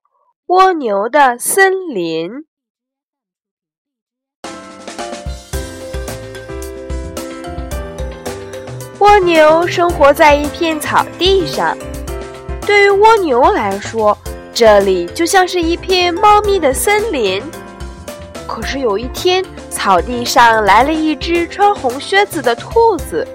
[0.51, 2.29] 蜗牛的森林》。
[8.99, 11.77] 蜗牛生活在一片草地上，
[12.67, 14.17] 对于蜗牛来说，
[14.53, 17.41] 这里就像是一片茂密的森林。
[18.45, 23.25] 可是有一天，草地上来了一只穿红靴子的兔子。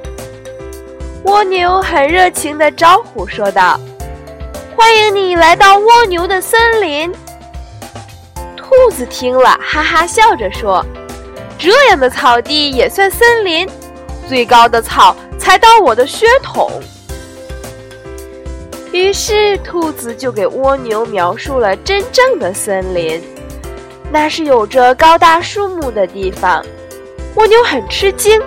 [1.25, 3.81] 蜗牛很热情地招呼说道。
[4.77, 7.11] 欢迎你来到蜗牛的森林。
[8.55, 10.85] 兔子听了，哈哈笑着说
[11.59, 13.67] ：“这样的草地也算森林？
[14.29, 16.71] 最高的草才到我的靴筒。”
[18.93, 23.23] 于是，兔子就给蜗牛描述了真正的森林，
[24.13, 26.63] 那是有着高大树木的地方。
[27.37, 28.39] 蜗牛很吃惊，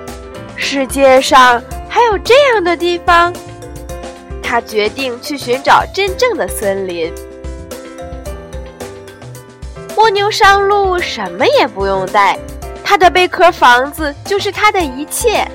[0.56, 3.34] 世界上还有这样的地方。
[4.50, 7.14] 他决定去寻找真正的森林。
[9.96, 12.36] 蜗牛上路什么也不用带，
[12.84, 15.48] 它的贝壳房子就是它的一切。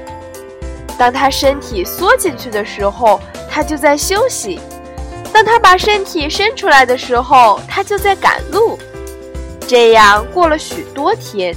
[0.97, 4.61] 当它身体缩进去的时候，它就在休息；
[5.33, 8.79] 当它把身体伸出来的时候，它就在赶路。
[9.67, 11.53] 这样过了许多天。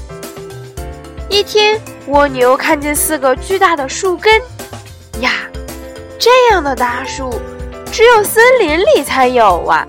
[1.30, 4.42] 一天，蜗牛看见四个巨大的树根，
[5.22, 5.34] 呀！
[6.20, 7.30] 这样的大树，
[7.92, 9.88] 只有森林里才有啊！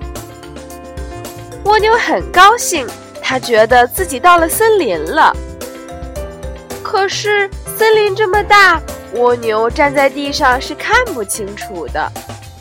[1.64, 2.86] 蜗牛很高兴，
[3.22, 5.34] 它觉得自己到了森林了。
[6.82, 8.80] 可是森林这么大，
[9.14, 12.12] 蜗牛站在地上是看不清楚的。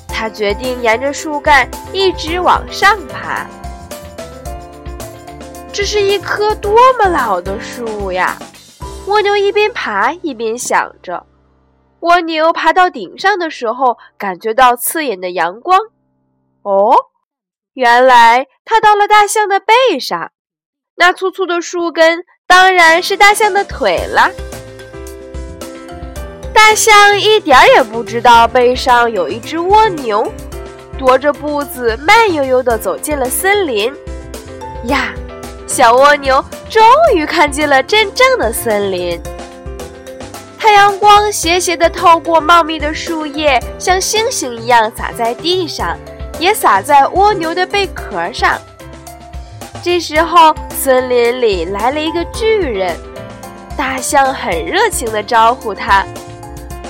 [0.07, 3.45] 它决定沿着树干一直往上爬。
[5.71, 8.37] 这是一棵多么老的树呀！
[9.07, 11.23] 蜗牛一边爬一边想着。
[12.07, 15.77] 蜗牛爬到顶上的时候，感觉到刺眼的阳光。
[16.61, 16.95] 哦，
[17.73, 20.31] 原来它到了大象的背上。
[20.95, 24.31] 那粗粗的树根当然是大象的腿了。
[26.53, 30.31] 大象一点儿也不知道背上有一只蜗牛，
[30.97, 33.93] 踱着步子慢悠悠地走进了森林。
[34.85, 35.13] 呀，
[35.67, 36.81] 小蜗牛终
[37.13, 39.21] 于看见了真正的森林。
[40.67, 45.97] 太阳光斜斜地透过茂密的树叶，像星星一样洒在地上，
[46.39, 48.59] 也洒在蜗牛的贝壳上。
[49.81, 52.93] 这时候，森林里来了一个巨人，
[53.77, 56.05] 大象很热情地招呼他：“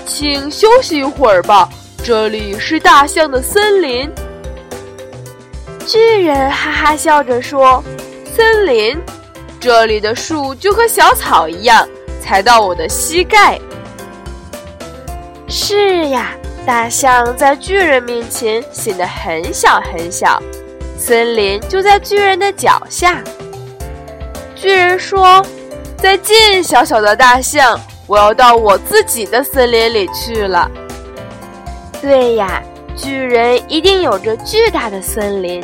[0.08, 1.70] 请休息一会儿吧，
[2.04, 4.12] 这里是大象的森林。”
[5.86, 7.84] 巨人哈哈笑着说
[8.36, 8.98] ：“森林，
[9.59, 11.88] 这里的树就和小草一样。”
[12.20, 13.58] 才到我的膝盖。
[15.50, 16.31] 是呀，
[16.66, 20.41] 大象在巨人面前显得很小很小，
[20.97, 23.24] 森林就在巨人的脚下。
[24.56, 25.41] 巨人说
[25.97, 30.69] ：“再见，小小的大象，我要到我自己的森林里去了。”
[32.02, 32.62] 对呀，
[32.96, 35.64] 巨人一定有着巨大的森林。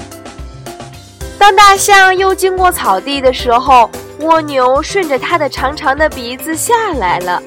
[1.38, 3.90] 当大象又经过草地的时候。
[4.20, 7.44] 蜗牛顺着它的长长的鼻子下来了。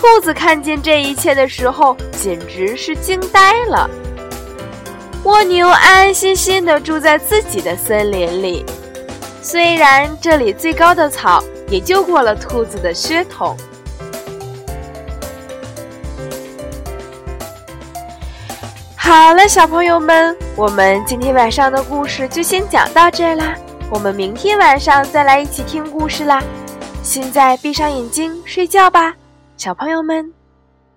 [0.00, 3.90] 兔子看见这一切的时候，简直是惊呆了。
[5.24, 8.64] 蜗牛安安心心地住在自己的森林里，
[9.42, 13.56] 虽然这里最高的草也就过了兔子的靴筒。
[18.94, 23.56] 好了，小朋友们，我们今天晚上的故事就先讲到这啦。
[23.90, 26.40] 我们明天晚上再来一起听故事啦！
[27.02, 29.14] 现在闭上眼睛睡觉吧，
[29.58, 30.32] 小朋友们，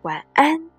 [0.04, 0.71] 晚安。